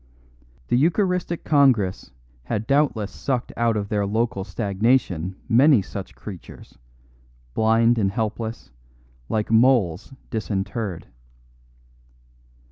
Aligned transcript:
The 0.69 0.77
Eucharistic 0.77 1.43
Congress 1.43 2.09
had 2.45 2.65
doubtless 2.65 3.11
sucked 3.11 3.53
out 3.55 3.77
of 3.77 3.89
their 3.89 4.03
local 4.07 4.43
stagnation 4.43 5.35
many 5.47 5.83
such 5.83 6.15
creatures, 6.15 6.79
blind 7.53 7.99
and 7.99 8.11
helpless, 8.11 8.71
like 9.29 9.51
moles 9.51 10.11
disinterred. 10.31 11.05